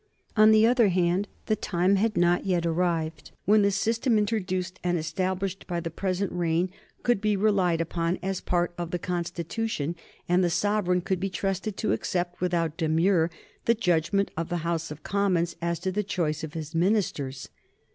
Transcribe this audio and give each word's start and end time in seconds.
On 0.35 0.49
the 0.49 0.65
other 0.65 0.87
hand, 0.89 1.27
the 1.45 1.55
time 1.55 1.97
had 1.97 2.17
not 2.17 2.43
yet 2.43 2.65
arrived 2.65 3.29
when 3.45 3.61
the 3.61 3.69
system 3.69 4.17
introduced 4.17 4.79
and 4.83 4.97
established 4.97 5.67
by 5.67 5.79
the 5.79 5.91
present 5.91 6.31
reign 6.31 6.71
could 7.03 7.21
be 7.21 7.35
relied 7.37 7.81
upon 7.81 8.17
as 8.23 8.41
part 8.41 8.73
of 8.79 8.89
the 8.89 8.97
Constitution, 8.97 9.95
and 10.27 10.43
the 10.43 10.49
sovereign 10.49 11.01
could 11.01 11.19
be 11.19 11.29
trusted 11.29 11.77
to 11.77 11.91
accept, 11.91 12.41
without 12.41 12.77
demur, 12.77 13.29
the 13.65 13.75
judgment 13.75 14.31
of 14.35 14.49
the 14.49 14.65
House 14.65 14.89
of 14.89 15.03
Commons 15.03 15.55
as 15.61 15.77
to 15.77 15.91
the 15.91 16.01
choice 16.03 16.43
of 16.43 16.53
his 16.55 16.73
ministers. 16.73 17.49